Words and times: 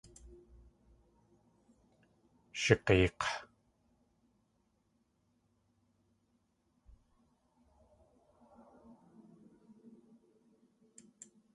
Shig̲eek̲. 2.61 3.21